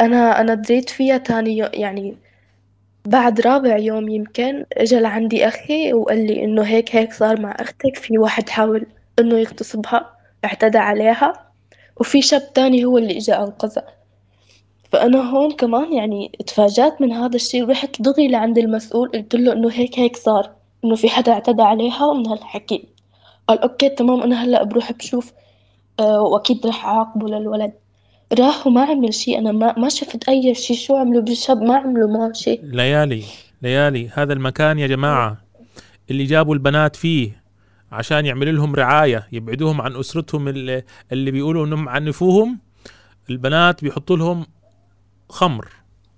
[0.00, 2.16] أنا أنا دريت فيها تاني يوم يعني
[3.06, 7.96] بعد رابع يوم يمكن اجى لعندي أخي وقال لي إنه هيك هيك صار مع أختك
[7.96, 8.86] في واحد حاول
[9.18, 11.32] إنه يغتصبها اعتدى عليها.
[12.00, 13.95] وفي شاب تاني هو اللي اجى أنقذها.
[14.92, 19.70] فأنا هون كمان يعني اتفاجأت من هذا الشيء ورحت دغري لعند المسؤول قلت له إنه
[19.72, 20.50] هيك هيك صار
[20.84, 22.84] إنه في حدا اعتدى عليها من هالحكي.
[23.48, 25.32] قال أوكي تمام أنا هلأ بروح بشوف
[26.00, 27.72] آه وأكيد رح أعاقبه للولد.
[28.38, 32.10] راح وما عمل شيء أنا ما ما شفت أي شيء شو عملوا بالشاب ما عملوا
[32.10, 32.60] معه شيء.
[32.64, 33.22] ليالي
[33.62, 35.36] ليالي هذا المكان يا جماعة
[36.10, 37.42] اللي جابوا البنات فيه
[37.92, 42.58] عشان يعملوا لهم رعاية يبعدوهم عن أسرتهم اللي, اللي بيقولوا إنهم عنفوهم.
[43.30, 44.46] البنات بيحطوا لهم
[45.28, 45.68] خمر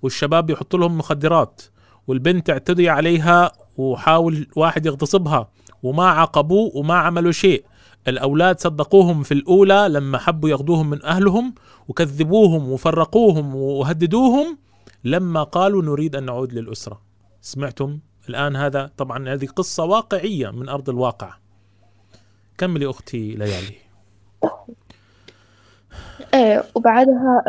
[0.03, 1.63] والشباب بيحطوا لهم مخدرات
[2.07, 5.49] والبنت اعتدي عليها وحاول واحد يغتصبها
[5.83, 7.65] وما عاقبوه وما عملوا شيء.
[8.09, 11.55] الأولاد صدقوهم في الأولى لما حبوا ياخدوهم من أهلهم
[11.89, 14.59] وكذبوهم وفرقوهم وهددوهم
[15.05, 17.01] لما قالوا نريد أن نعود للأسرة.
[17.41, 21.35] سمعتم؟ الآن هذا طبعا هذه قصة واقعية من أرض الواقع.
[22.59, 23.77] كملي أختي ليالي.
[26.35, 27.43] إيه وبعدها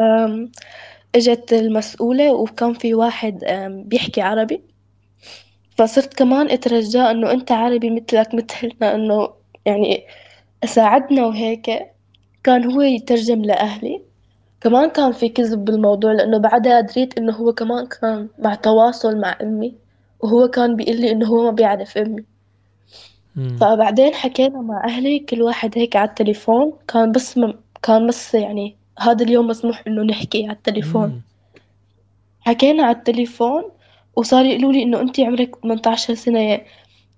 [1.15, 3.39] إجت المسؤولة وكان في واحد
[3.85, 4.61] بيحكي عربي.
[5.77, 9.29] فصرت كمان أترجاه إنه أنت عربي مثلك مثلنا إنه
[9.65, 10.05] يعني
[10.65, 11.71] ساعدنا وهيك.
[12.43, 14.01] كان هو يترجم لأهلي.
[14.61, 19.37] كمان كان في كذب بالموضوع لأنه بعدها دريت إنه هو كمان كان مع تواصل مع
[19.41, 19.75] أمي
[20.19, 22.25] وهو كان بيقول لي إنه هو ما بيعرف أمي.
[23.35, 23.57] مم.
[23.61, 26.73] فبعدين حكينا مع أهلي كل واحد هيك على التليفون.
[26.87, 27.53] كان بس م...
[27.83, 31.09] كان بس يعني هذا اليوم مسموح إنه نحكي على التليفون.
[31.09, 31.21] مم.
[32.41, 33.63] حكينا على التليفون
[34.15, 36.61] وصار يقولوا لي إنه أنت عمرك 18 سنة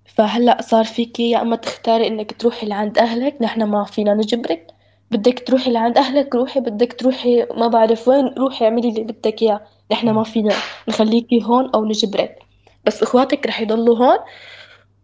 [0.06, 4.67] فهلأ صار فيكي يا أما تختاري إنك تروحي لعند أهلك نحن ما فينا نجبرك
[5.12, 9.62] بدك تروحي لعند أهلك روحي بدك تروحي ما بعرف وين روحي اعملي اللي بدك إياه.
[9.91, 10.54] نحن ما فينا
[10.89, 12.39] نخليكي هون أو نجبرك.
[12.86, 14.17] بس إخواتك رح يضلوا هون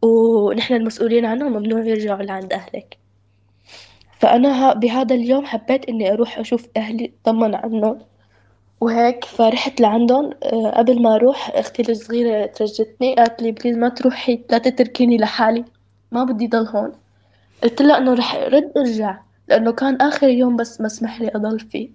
[0.02, 2.98] ونحن المسؤولين عنهم ممنوع يرجعوا لعند أهلك.
[4.20, 8.00] فأنا بهذا اليوم حبيت إني أروح أشوف أهلي أطمن عنهم.
[8.82, 10.32] وهيك؟ فرحت لعندهم.
[10.44, 15.66] آه، قبل ما أروح أختي الصغيرة ترجتني قالت لي بليز ما تروحي لا تتركيني لحالي.
[16.12, 16.92] ما بدي ضل هون.
[17.64, 21.90] قلت لها إنه رح رد أرجع لأنه كان آخر يوم بس مسمح لي أضل فيه.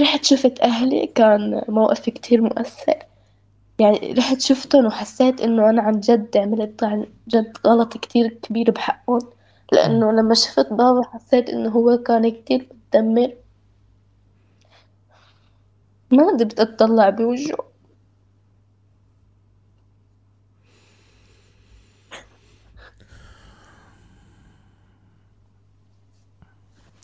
[0.00, 2.94] رحت شفت أهلي كان موقف كتير مؤثر.
[3.78, 9.20] يعني رحت شفتهم وحسيت إنه أنا عن جد عملت عن جد غلط كتير كبير بحقهم.
[9.72, 13.34] لأنه لما شفت بابا حسيت إنه هو كان كتير متدمر.
[16.10, 17.70] ما قدرت أتطلع بوجهه.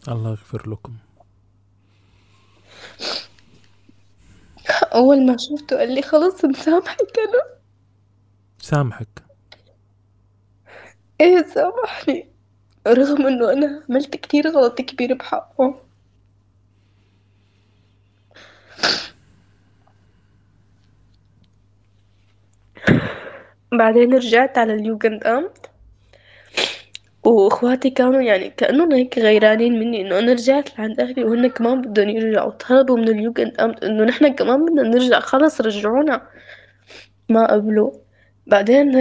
[0.08, 0.96] الله يغفر لكم.
[4.94, 7.58] أول ما شفته قال لي خلص مسامحك أنا.
[8.58, 9.24] سامحك.
[11.20, 12.35] إيه سامحني.
[12.86, 15.80] رغم إنه أنا عملت كتير غلط كبير بحقه.
[23.72, 25.70] بعدين رجعت على اليوجند أمت
[27.24, 32.08] وأخواتي كانوا يعني كأنهم هيك غيرانين مني إنه أنا رجعت لعند أهلي وهن كمان بدهم
[32.08, 32.50] يرجعوا.
[32.50, 35.20] طلبوا من اليوجند امت إنه نحن كمان بدنا نرجع.
[35.20, 36.22] خلص رجعونا.
[37.28, 37.90] ما قبلوا.
[38.46, 38.94] بعدين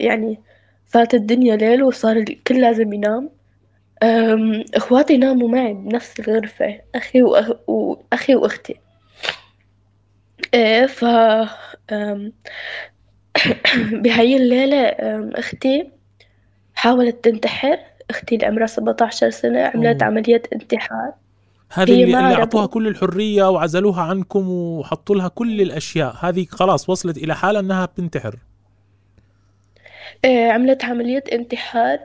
[0.00, 0.40] يعني
[0.86, 3.30] فات الدنيا ليل وصار الكل لازم ينام.
[4.02, 7.50] آم، إخواتي ناموا معي بنفس الغرفة أخي وأخ...
[7.68, 8.74] واخي وأختي.
[10.54, 11.04] إيه ف
[14.02, 15.90] بهاي الليلة آم، أختي
[16.74, 17.78] حاولت تنتحر.
[18.10, 20.12] أختي اللي عمرها 17 سنة عملت أوه.
[20.12, 21.12] عملية انتحار.
[21.72, 22.38] هذه اللي, اللي عرفت.
[22.38, 26.16] أعطوها كل الحرية وعزلوها عنكم وحطوا لها كل الأشياء.
[26.20, 28.36] هذه خلاص وصلت إلى حاله أنها بتنتحر.
[30.24, 31.98] عملت عملية انتحار.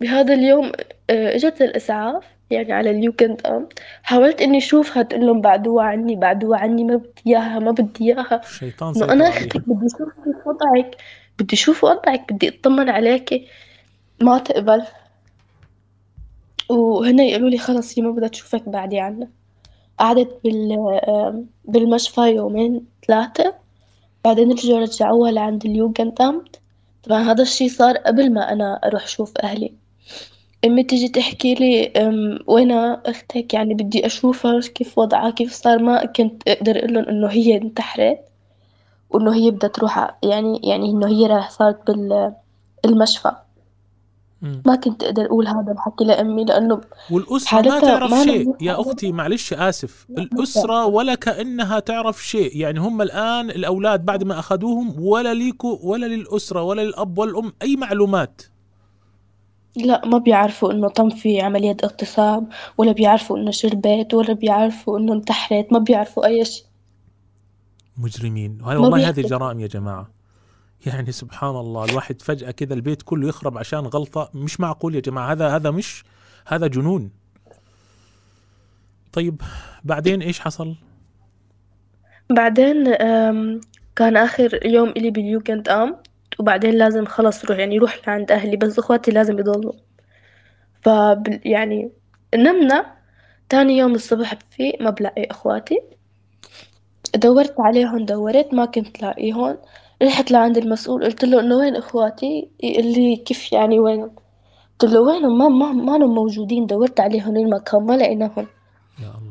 [0.00, 0.72] بهذا اليوم
[1.10, 3.68] آه، إجت الإسعاف يعني على اليوكند أم.
[4.02, 8.40] حاولت إني أشوفها تقول لهم بعدوها عني بعدوها عني ما بدي إياها ما بدي إياها.
[8.44, 10.96] الشيطان إنه أنا أختك بدي أشوف كيف وضعك
[11.38, 13.46] بدي أشوف وضعك بدي أطمن عليكي
[14.22, 14.82] ما تقبل.
[16.70, 19.28] وهنا يقولوا لي خلص هي ما بدها تشوفك بعدي عنا.
[19.98, 20.72] قعدت بال
[21.08, 23.54] آم، بالمشفى يومين ثلاثة.
[24.24, 26.60] بعدين رجعوا رجعوها لعند اليوجند أمت
[27.06, 29.74] طبعا هذا الشي صار قبل ما أنا أروح أشوف أهلي.
[30.64, 31.92] أمي تيجي تحكي لي
[32.46, 37.28] وين أختك؟ يعني بدي أشوفها كيف وضعها؟ كيف صار؟ ما كنت أقدر أقول لهم إنه
[37.28, 38.18] هي انتحرت
[39.10, 41.90] وإنه هي بدها تروح يعني يعني إنه هي صارت
[42.84, 43.32] بالمشفى.
[44.42, 48.54] ما كنت أقدر أقول هذا الحكي لأمي لأنه والأسرة ما تعرف ما شيء.
[48.60, 48.90] يا أبداً.
[48.90, 50.06] أختي معلش آسف.
[50.08, 52.56] لا، الأسرة ولا كأنها تعرف شيء.
[52.56, 57.76] يعني هم الآن الأولاد بعد ما أخذوهم ولا ليكوا ولا للأسرة ولا للأب والأم أي
[57.76, 58.42] معلومات.
[59.76, 65.12] لا ما بيعرفوا إنه تم في عملية اغتصاب ولا بيعرفوا إنه شربت ولا بيعرفوا إنه
[65.12, 66.64] انتحرت ما بيعرفوا أي شيء.
[67.98, 68.58] مجرمين.
[68.66, 69.08] والله.
[69.08, 70.15] هذه جرائم يا جماعة.
[70.86, 75.32] يعني سبحان الله الواحد فجأة كذا البيت كله يخرب عشان غلطة مش معقول يا جماعة
[75.32, 76.04] هذا هذا مش
[76.46, 77.10] هذا جنون.
[79.12, 79.42] طيب
[79.84, 80.74] بعدين إيش حصل؟
[82.30, 82.84] بعدين
[83.96, 85.96] كان آخر يوم إلي باليوكند أم
[86.38, 89.72] وبعدين لازم خلص روح يعني روح لعند أهلي بس إخواتي لازم يضلوا.
[90.82, 90.88] ف
[91.44, 91.90] يعني
[92.34, 92.96] نمنا
[93.48, 95.80] تاني يوم الصبح بفيق ما بلاقي إخواتي.
[97.14, 99.58] دورت عليهم دورت ما كنت لاقيهم.
[100.02, 104.10] رحت لعند المسؤول قلت له إنه وين إخواتي؟ يقول لي كيف يعني وينهم
[104.78, 108.46] قلت له وينهم؟ ما ما ما هم موجودين دورت عليهم المكان ما لقيناهم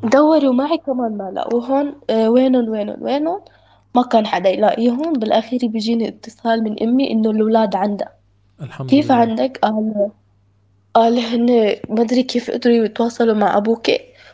[0.03, 3.41] دوروا معي كمان ما لقوهن آه وينهم وينهم وينهم؟
[3.95, 8.09] ما كان حدا يلاقيهم بالأخير بيجيني اتصال من أمي إنه الأولاد عندها.
[8.61, 9.15] الحمد كيف لله.
[9.21, 10.11] عندك؟ قال
[10.93, 13.87] قال هن ما أدري كيف قدروا يتواصلوا مع أبوك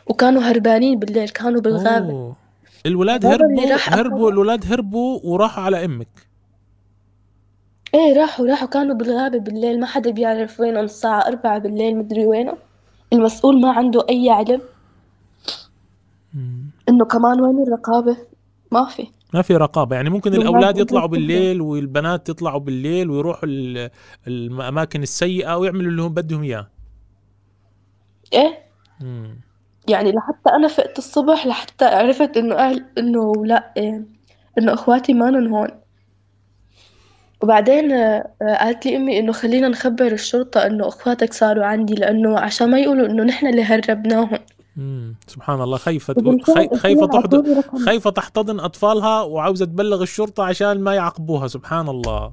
[0.06, 2.10] وكانوا هربانين بالليل كانوا بالغابة.
[2.12, 2.36] أوه.
[2.86, 6.26] الولاد هربوا هربوا الولاد هربوا وراحوا على أمك.
[7.94, 8.68] إيه راحوا راحوا.
[8.68, 10.84] كانوا بالغابة بالليل ما حدا بيعرف وينهم.
[10.84, 12.56] الساعة أربعة بالليل مدري وينهم.
[13.12, 14.60] المسؤول ما عنده أي علم.
[16.88, 18.16] إنه كمان وين الرقابة؟
[18.72, 19.06] ما في.
[19.34, 19.96] ما في رقابة.
[19.96, 21.08] يعني ممكن الأولاد يطلعوا.
[21.08, 23.90] بالليل والبنات يطلعوا بالليل ويروحوا ال-
[24.26, 26.68] الأماكن السيئة ويعملوا اللي هم بدهم إياه.
[28.32, 28.58] إيه.
[29.00, 29.40] مم.
[29.88, 34.02] يعني لحتى أنا فقت الصبح لحتى عرفت إنه أهل إنه لأ إيه
[34.58, 35.68] إنه إخواتي مانن هون.
[37.42, 42.70] وبعدين آه، قالت لي أمي إنه خلينا نخبر الشرطة إنه إخواتك صاروا عندي لأنه عشان
[42.70, 44.38] ما يقولوا إنه نحن اللي هربناهم.
[44.76, 45.14] مم.
[45.26, 45.76] سبحان الله.
[45.76, 46.14] خايفة
[46.76, 51.48] خايفة تحضن خايفة تحتضن أطفالها وعاوزة تبلغ الشرطة عشان ما يعاقبوها.
[51.48, 52.32] سبحان الله.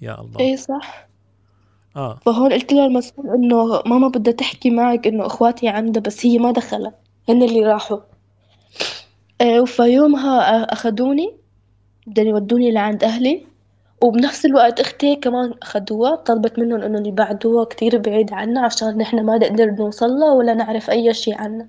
[0.00, 0.40] يا الله.
[0.40, 1.08] إيه صح.
[1.96, 2.18] آه.
[2.26, 6.50] فهون قلت لها المسؤول إنه ماما بدها تحكي معك إنه إخواتي عندها بس هي ما
[6.50, 6.94] دخلت.
[7.28, 7.98] هن اللي راحوا.
[9.40, 11.34] إيه وفيومها آه، أخدوني.
[12.06, 13.46] بدهم يودوني لعند أهلي.
[14.02, 16.16] وبنفس الوقت أختي كمان أخدوها.
[16.16, 21.14] طلبت منهم إنهم يبعدوها كتير بعيد عنا عشان نحن ما نقدر نوصلها ولا نعرف أي
[21.14, 21.68] شي عنها.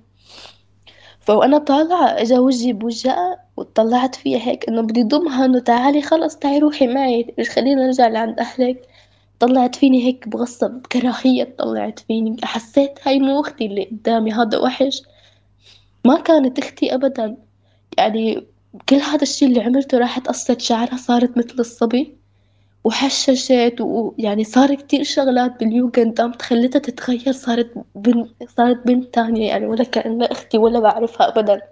[1.20, 6.58] فوأنا طالعة إجا وجهي بوجهها وطلعت فيها هيك إنه بدي ضمها إنه تعالي خلص تعي
[6.58, 8.88] روحي معي خلينا نرجع لعند أهلك.
[9.40, 15.02] طلعت فيني هيك بغصب كراهية طلعت فيني حسيت هاي مو أختي اللي قدامي هذا وحش.
[16.04, 17.36] ما كانت أختي أبدا.
[17.98, 18.46] يعني
[18.88, 22.16] كل هذا الشي اللي عملته راحت قصت شعرها صارت مثل الصبي
[22.84, 29.66] وحششت ويعني صار كتير شغلات باليوجند قامت خلتها تتغير صارت بنت صارت بنت تانية يعني
[29.66, 31.62] ولا كأنها أختي ولا بعرفها أبدا.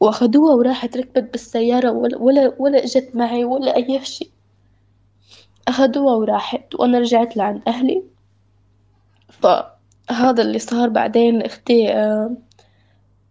[0.00, 4.35] وأخدوها وراحت ركبت بالسيارة ولا ولا ولا إجت معي ولا أي شي
[5.68, 8.02] أخدوها وراحت وأنا رجعت لعند أهلي.
[9.28, 12.36] فهذا اللي صار بعدين أختي آه،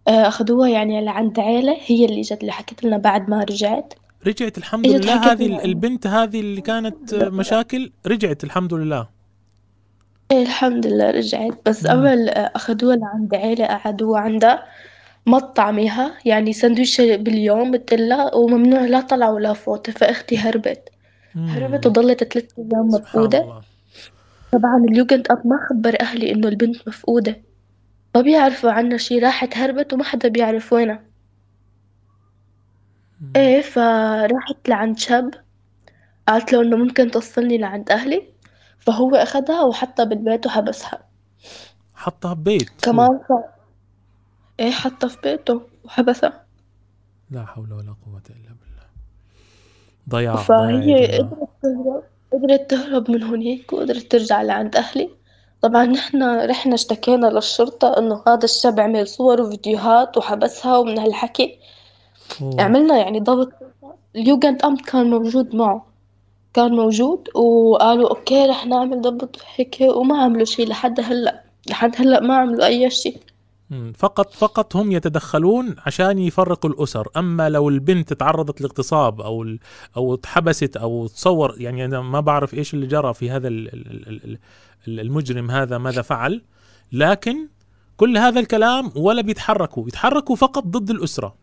[0.07, 1.77] آه، أخدوها يعني لعند عيلة.
[1.85, 3.93] هي اللي جت اللي حكت لنا بعد ما رجعت.
[4.27, 5.31] رجعت الحمد لله.
[5.31, 5.65] هذه.
[5.65, 9.07] البنت هذه اللي كانت مشاكل رجعت الحمد لله.
[10.31, 11.57] إيه الحمد لله رجعت.
[11.65, 11.87] بس.
[11.87, 14.65] قبل أخدوها لعند عيلة قعدوها عندها
[15.25, 19.89] ما تطعميها يعني سندويشة باليوم بتقلها وممنوع لا طلع ولا فوت.
[19.89, 20.89] فأختي هربت.
[21.35, 23.61] هربت وضلت ثلاث أيام مفقودة.
[24.51, 27.41] طبعا اليوجند أب ما خبر أهلي إنه البنت مفقودة.
[28.15, 31.03] ما بيعرفوا عنها شي راحت هربت وما حدا بيعرف وينها.
[33.35, 35.33] إيه فراحت لعند شاب
[36.27, 38.23] قالت له إنه ممكن توصلني لعند أهلي.
[38.79, 40.99] فهو أخدها وحطها بالبيت وحبسها.
[41.95, 42.69] حطها ببيت.
[42.81, 43.31] كمان ف...
[44.59, 46.45] إيه حطها في بيته وحبسها.
[47.31, 48.85] لا حول ولا قوة إلا بالله.
[50.09, 55.09] ضياع فهي قدرت تهرب قدرت تهرب من هناك وقدرت ترجع لعند أهلي.
[55.61, 61.59] طبعا نحن رحنا اشتكينا للشرطة إنه هذا الشاب عمل صور وفيديوهات وحبسها ومن هالحكي.
[62.41, 62.61] أوه.
[62.61, 63.51] عملنا يعني ضبط.
[64.15, 65.85] اليوجند أمت كان موجود معه.
[66.53, 71.43] كان موجود وقالوا أوكي رح نعمل ضبط هيك وما عملوا شي لحد هلأ.
[71.69, 73.09] لحد هلأ ما عملوا أي شي.
[73.09, 73.15] مم.
[73.97, 77.07] فقط فقط هم يتدخلون عشان يفرقوا الأسر.
[77.17, 79.55] أما لو البنت تعرضت لاغتصاب أو
[79.97, 84.07] أو اتحبست أو تصور يعني أنا ما بعرف إيش اللي جرى في هذا ال- ال-
[84.07, 84.37] ال-
[84.87, 86.41] ال- المجرم هذا ماذا فعل.
[86.91, 87.47] لكن
[87.97, 89.87] كل هذا الكلام ولا بيتحركوا.
[89.87, 91.35] يتحركوا فقط ضد الأسرة.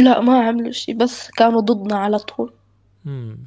[0.00, 2.52] لا ما عملوا شي بس كانوا ضدنا على طول.
[3.04, 3.38] مم.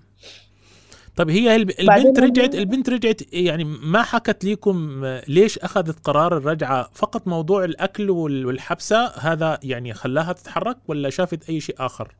[1.22, 7.28] طيب هي البنت رجعت البنت رجعت يعني ما حكت لكم ليش أخذت قرار الرجعة فقط
[7.28, 12.16] موضوع الأكل وال- والحبسة هذا يعني خلاها تتحرك ولا شافت أي شيء آخر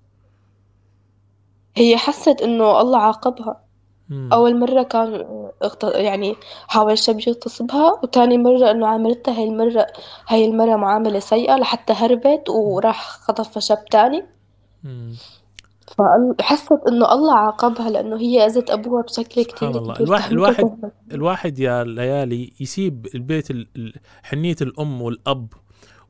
[1.76, 3.64] هي حست إنه الله عاقبها
[4.10, 4.30] مم.
[4.34, 5.26] أول مرة كان
[5.64, 5.84] اغت...
[5.84, 6.36] يعني
[6.68, 9.88] حاول شاب يغتصبها وتاني مرة إنه عاملتها هاي المرة
[10.28, 14.26] هاي المرة معاملة سيئة لحتى هربت وراح خطفها شاب تاني
[14.84, 15.16] مم.
[15.98, 19.94] فحست إنه الله عاقبها لأنه هي أذت أبوها بشكل كتير سبحان الله.
[19.94, 20.92] كبير الواحد- الواحد-.
[21.12, 25.48] الواحد يا ليالي يسيب البيت ال- ال- حنية الأم والأب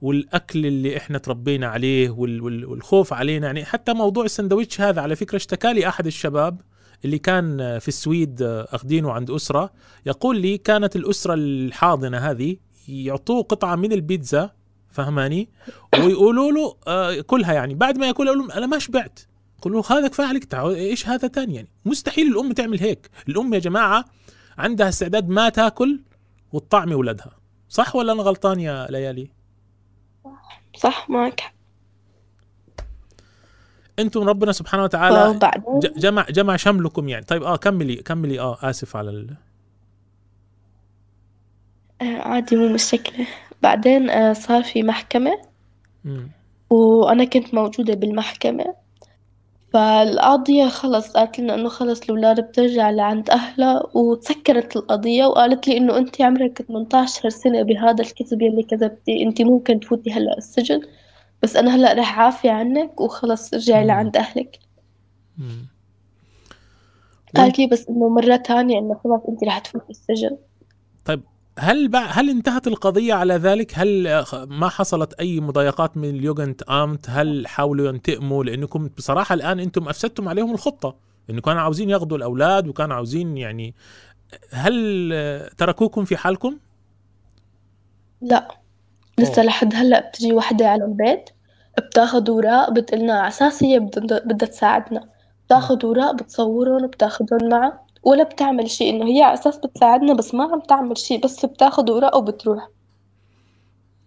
[0.02, 3.46] والأكل اللي إحنا تربينا عليه وال- وال- والخوف علينا.
[3.48, 6.62] يعني حتى موضوع السندويتش هذا على فكرة اشتكى لي أحد الشباب
[7.06, 9.70] اللي كان في السويد اخذينه عند أسرة.
[10.06, 12.56] يقول لي كانت الأسرة الحاضنة هذه
[12.88, 14.50] يعطوه قطعة من البيتزا
[14.90, 15.50] فهماني؟
[16.00, 17.74] ويقولوا له آه، كلها يعني.
[17.76, 19.20] بعد ما ياكلها يقول لهم أنا ما شبعت.
[19.62, 23.10] يقول له هذا كفاية عليك إيش هذا تاني؟ يعني مستحيل الأم تعمل هيك.
[23.30, 24.06] الأم يا جماعة
[24.58, 26.00] عندها استعداد ما تاكل
[26.54, 27.32] وتطعمي ولدها
[27.70, 29.30] صح ولا أنا غلطان يا ليالي؟
[30.78, 31.54] صح معك.
[34.00, 35.40] أنتم ربنا سبحانه وتعالى
[35.98, 37.26] جمع جمع شملكم يعني.
[37.26, 39.38] طيب آه كملي كملي آه آسف على ال...
[42.02, 43.28] آه، عادي مو مشكلة.
[43.62, 45.32] بعدين آه، صار في محكمة.
[46.04, 46.32] مم.
[46.70, 48.81] وأنا كنت موجودة بالمحكمة.
[49.74, 55.98] فالقاضية خلص قالت لنا إنه خلص الأولاد بترجع لعند أهلها وتسكرت القضية وقالت لي إنه
[55.98, 60.82] أنت عمرك 18 سنة بهذا الكذب يلي كذبتي أنت ممكن تفوتي هلأ السجن
[61.44, 63.86] بس أنا هلأ رح عافي عنك وخلص ارجعي.
[63.86, 64.60] لعند أهلك.
[67.36, 70.38] قالت لي بس إنه مرة تانية إنه خلص أنت رح تفوتي السجن
[71.62, 72.06] هل بع...
[72.06, 77.48] هل انتهت القضية على ذلك؟ هل آه، ما حصلت أي مضايقات من اليوجنت آمت؟ هل
[77.48, 80.96] حاولوا ينتقموا؟ لأنكم بصراحة الآن أنتم أفسدتم عليهم الخطة،
[81.30, 83.74] إنه كانوا عاوزين ياخذوا الأولاد وكانوا عاوزين يعني
[84.52, 86.58] هل آه، تركوكم في حالكم؟
[88.22, 88.48] لا
[89.18, 89.46] لسه أوه.
[89.46, 91.30] لحد هلأ بتجي وحدة على البيت
[91.78, 95.10] بتاخد أوراق بتقلنا على أساس هي بدها تساعدنا
[95.48, 100.44] بتاخد أوراق بتصورهم بتاخدهم معها ولا بتعمل شيء إنه هي على أساس بتساعدنا بس ما
[100.44, 102.68] عم تعمل شيء بس بتاخد أوراق وبتروح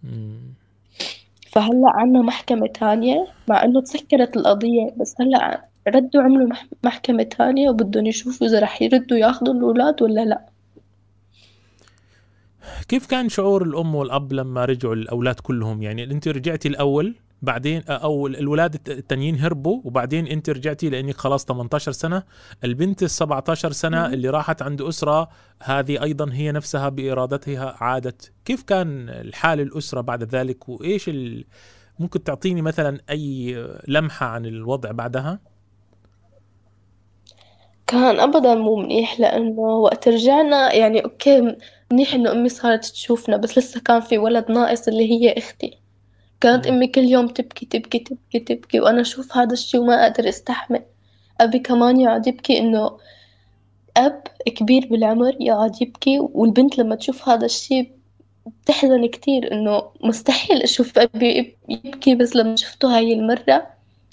[0.02, 0.38] مم.
[1.52, 7.70] فهلأ عنا محكمة تانية مع إنه تسكرت القضية بس هلأ ردوا عملوا مح- محكمة تانية
[7.70, 10.46] وبدهم يشوفوا إذا رح يردوا ياخدوا الأولاد ولا لأ
[12.88, 18.26] كيف كان شعور الأم والأب لما رجعوا الأولاد كلهم؟ يعني أنت رجعتي الأول بعدين أو
[18.26, 22.22] الولاد الت- التانيين هربوا وبعدين أنت رجعتي لانك خلاص 18 سنة.
[22.64, 24.06] البنت ال 17 سنه.
[24.06, 25.28] اللي راحت عند أسرة
[25.62, 28.32] هذه أيضا هي نفسها بإرادتها عادت.
[28.44, 31.44] كيف كان الحال الأسرة بعد ذلك؟ وإيش ال...
[31.98, 33.54] ممكن تعطيني مثلا أي
[33.88, 35.38] لمحة عن الوضع بعدها؟
[37.86, 41.56] كان أبدا مو منيح لأنه وقت رجعنا يعني أوكي
[41.92, 45.78] منيح إنه أمي صارت تشوفنا بس لسه كان في ولد ناقص اللي هي أختي.
[46.44, 46.66] كانت.
[46.66, 50.82] أمي كل يوم تبكي تبكي تبكي تبكي وأنا أشوف هذا الشي وما أقدر أستحمل.
[51.40, 52.98] أبي كمان يقعد يبكي إنه
[53.96, 57.88] أب كبير بالعمر يقعد يبكي والبنت لما تشوف هذا الشي
[58.46, 63.66] بتحزن كتير إنه مستحيل أشوف أبي يبكي بس لما شفته هاي المرة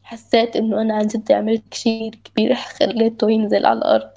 [0.03, 4.09] حسيت إنه أنا عن جد عملت شيء كبير خليته ينزل على الأرض.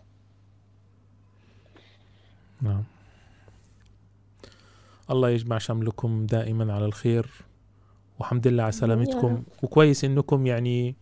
[2.63, 2.85] نعم.
[5.11, 7.27] الله يجمع شملكم دائما على الخير.
[8.19, 9.43] والحمد لله على سلامتكم.
[9.63, 10.97] وكويس إنكم يعني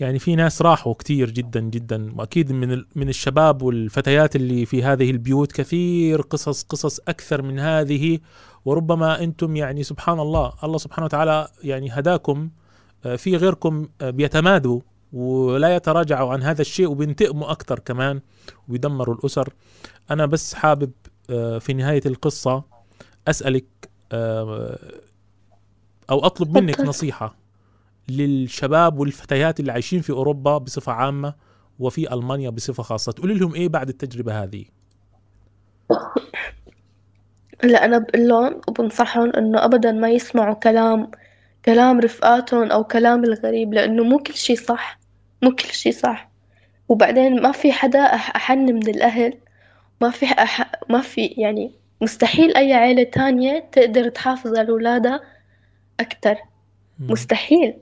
[0.00, 2.12] يعني في ناس راحوا كتير جدا جدا.
[2.16, 8.18] وأكيد من من الشباب والفتيات اللي في هذه البيوت كثير قصص قصص أكثر من هذه.
[8.64, 12.50] وربما أنتم يعني سبحان الله الله سبحانه وتعالى يعني هداكم
[13.06, 14.80] آه، في غيركم آه، بيتمادوا
[15.12, 18.20] ولا يتراجعوا عن هذا الشيء وبينتقموا أكثر كمان
[18.68, 19.52] ويدمروا الأسر.
[20.10, 20.90] أنا بس حابب
[21.30, 22.62] آه، في نهاية القصة
[23.28, 23.64] أسألك
[26.10, 27.36] أو أطلب منك نصيحة
[28.08, 31.34] للشباب والفتيات اللي عايشين في أوروبا بصفة عامة
[31.78, 33.12] وفي ألمانيا بصفة خاصة.
[33.12, 34.64] تقولي لهم إيه بعد التجربة هذه؟
[37.64, 41.10] لا أنا بقول لهم وبنصحهم إنه ابدا ما يسمعوا كلام
[41.64, 44.98] كلام رفقاتهم أو كلام الغريب لأنه مو كل شي صح
[45.42, 46.30] مو كل شي صح.
[46.88, 49.38] وبعدين ما في حدا احن من الأهل
[50.00, 50.72] ما في أح...
[50.90, 55.20] ما في يعني مستحيل أي عيلة تانية تقدر تحافظ على اولادها
[56.00, 56.36] أكتر.
[56.98, 57.74] مستحيل.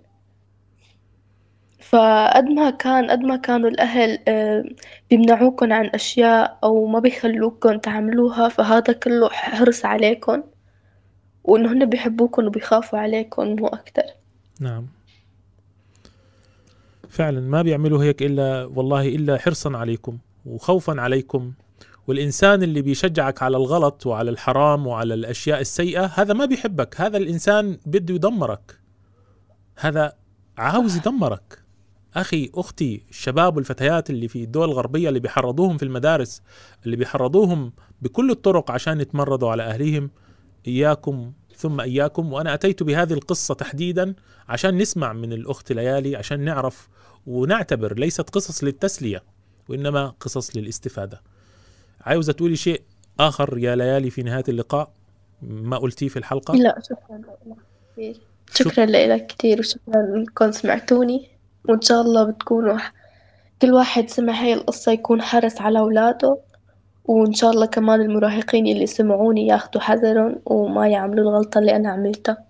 [1.80, 4.64] فقد ما كان قد ما كانوا الأهل آه،
[5.10, 10.42] بيمنعوكن عن أشياء أو ما بيخلوكن تعملوها فهذا كله حرص عليكن.
[11.44, 14.02] وإنه هن بيحبوكن وبيخافوا عليكن مو أكتر.
[14.60, 14.86] نعم.
[17.08, 21.52] فعلا ما بيعملوا هيك إلا والله إلا حرصا عليكم وخوفا عليكم.
[22.06, 27.00] والإنسان اللي بيشجعك على الغلط وعلى الحرام وعلى الأشياء السيئة هذا ما بيحبك.
[27.00, 28.78] هذا الإنسان بده يدمرك.
[29.76, 30.12] هذا
[30.58, 31.62] عاوز يدمرك.
[32.14, 36.42] أخي أختي الشباب والفتيات اللي في الدول الغربية اللي بيحرضوهم في المدارس
[36.84, 40.10] اللي بيحرضوهم بكل الطرق عشان يتمردوا على أهليهم
[40.66, 42.32] إياكم ثم إياكم.
[42.32, 44.14] وأنا أتيت بهذه القصة تحديدا
[44.48, 46.88] عشان نسمع من الأخت ليالي عشان نعرف
[47.26, 49.22] ونعتبر ليست قصص للتسلية
[49.68, 51.35] وإنما قصص للاستفادة.
[52.06, 52.82] عاوزة تقولي شيء
[53.20, 54.90] آخر يا ليالي في نهاية اللقاء؟
[55.42, 57.20] ما قلتيه في الحلقة؟ لا شكرا.
[57.98, 58.16] لك
[58.54, 61.28] شكرا لك كثير وشكرا انكم سمعتوني.
[61.68, 62.78] وإن شاء الله بتكونوا
[63.62, 66.38] كل واحد سمع هاي القصة يكون حرص على أولاده.
[67.04, 72.44] وإن شاء الله كمان المراهقين اللي سمعوني ياخدوا حذرهم وما يعملوا الغلطة اللي أنا عملتها.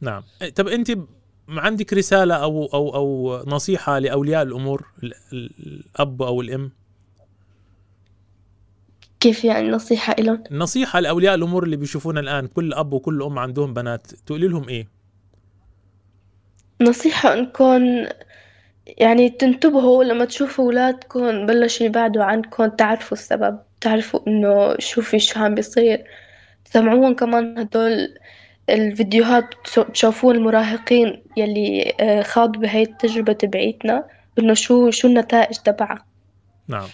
[0.00, 0.22] نعم.
[0.42, 0.98] إيه، طب أنت
[1.48, 4.86] عندك رسالة أو أو أو نصيحة لأولياء الأمور
[5.32, 6.70] الأب أو الأم؟
[9.22, 13.74] كيف يعني نصيحة لهم؟ نصيحة لأولياء الأمور اللي بيشوفونا الآن كل أب وكل أم عندهم
[13.74, 14.88] بنات تقولي لهم إيه؟
[16.80, 18.06] نصيحة إنكم
[18.86, 25.54] يعني تنتبهوا لما تشوفوا أولادكم بلشوا يبعدوا عنكم تعرفوا السبب تعرفوا إنه شوفي شو عم
[25.54, 26.04] بيصير
[26.64, 28.18] تسمعوهم كمان هدول
[28.70, 29.54] الفيديوهات
[29.94, 34.04] تشوفوا المراهقين يلي آه، خاضوا بهاي التجربة تبعيتنا
[34.38, 36.04] إنه شو شو النتائج تبعها
[36.68, 36.88] نعم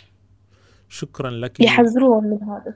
[0.89, 2.75] شكرا لك يحذروهم من هذا.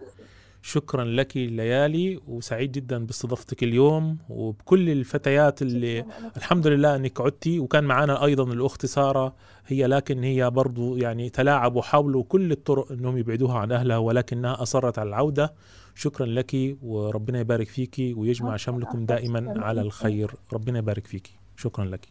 [0.63, 6.05] شكرا لك ليالي وسعيد جدا باستضافتك اليوم وبكل الفتيات اللي
[6.37, 7.59] الحمد لله إنك عدتي.
[7.59, 9.35] وكان معنا أيضا الاخت ساره
[9.67, 14.99] هي لكن هي برضو يعني تلاعبوا حاولوا كل الطرق إنهم يبعدوها عن أهلها ولكنها أصرت
[14.99, 15.53] على العودة.
[15.95, 20.35] شكرا لك وربنا يبارك فيك ويجمع شملكم دائما على الخير.
[20.53, 21.31] ربنا يبارك فيك.
[21.57, 22.09] شكرا لك.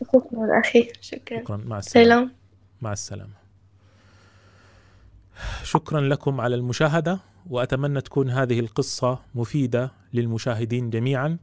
[0.00, 1.40] شكرا أخي شكرا.
[1.40, 1.56] شكرا.
[1.56, 2.14] مع السلامة.
[2.14, 2.32] سلام.
[2.82, 3.41] مع السلامة.
[5.62, 7.20] شكرا لكم على المشاهدة
[7.50, 11.38] وأتمنى تكون هذه القصة مفيدة للمشاهدين جميعا.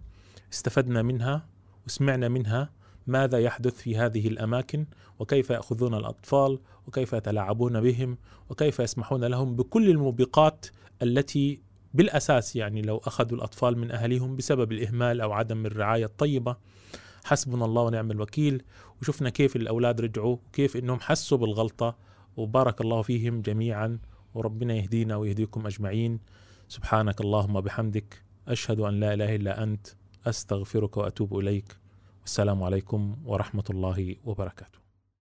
[0.54, 1.46] استفدنا منها
[1.88, 2.70] وسمعنا منها
[3.08, 4.86] ماذا يحدث في هذه الأماكن
[5.20, 8.18] وكيف يأخذون الأطفال وكيف يتلاعبون بهم
[8.50, 10.66] وكيف يسمحون لهم بكل الموبقات
[11.02, 11.62] التي
[11.94, 16.56] بالأساس يعني لو أخذوا الأطفال من أهليهم بسبب الإهمال أو عدم الرعاية الطيبة.
[17.24, 18.64] حسبنا الله ونعم الوكيل
[19.02, 22.09] وشفنا كيف الأولاد رجعوا وكيف إنهم حسوا بالغلطة.
[22.38, 24.00] وبارك الله فيهم جميعا
[24.34, 26.20] وربنا يهدينا ويهديكم أجمعين.
[26.68, 29.88] سبحانك اللهم بحمدك أشهد أن لا إله إلا أنت
[30.28, 31.78] أستغفرك وأتوب إليك.
[32.22, 34.89] والسلام عليكم ورحمة الله وبركاته.